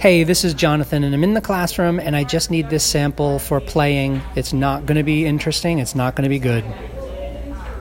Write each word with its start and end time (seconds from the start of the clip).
hey, 0.00 0.24
this 0.24 0.44
is 0.44 0.54
Jonathan, 0.54 1.04
and 1.04 1.14
I'm 1.14 1.22
in 1.22 1.34
the 1.34 1.42
classroom, 1.42 2.00
and 2.00 2.16
I 2.16 2.24
just 2.24 2.50
need 2.50 2.70
this 2.70 2.82
sample 2.82 3.38
for 3.38 3.60
playing. 3.60 4.22
It's 4.34 4.54
not 4.54 4.86
going 4.86 4.96
to 4.96 5.02
be 5.02 5.26
interesting. 5.26 5.78
It's 5.78 5.94
not 5.94 6.16
going 6.16 6.22
to 6.22 6.30
be 6.30 6.38
good. 6.38 6.64